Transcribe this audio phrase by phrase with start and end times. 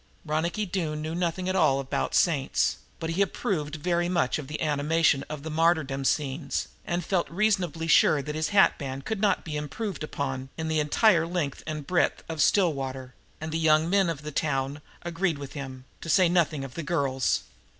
[0.25, 4.59] Ronicky Doone knew nothing at all about saints, but he approved very much of the
[4.59, 9.55] animation of the martyrdom scenes and felt reasonably sure that his hatband could not be
[9.55, 14.23] improved upon in the entire length and breadth of Stillwater, and the young men of
[14.23, 17.43] the town agreed with him, to say nothing of the girls.